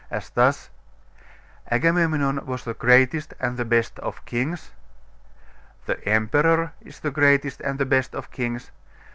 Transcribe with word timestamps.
As 0.09 0.31
thus 0.31 0.71
'Agamemnon 1.71 2.43
was 2.47 2.63
the 2.63 2.73
greatest 2.73 3.35
and 3.39 3.55
the 3.55 3.65
best 3.65 3.99
of 3.99 4.25
kings. 4.25 4.71
'The 5.85 6.09
emperor 6.09 6.73
is 6.81 7.01
the 7.01 7.11
greatest 7.11 7.61
and 7.61 7.77
the 7.77 7.85
best 7.85 8.15
of 8.15 8.31
kings. 8.31 8.71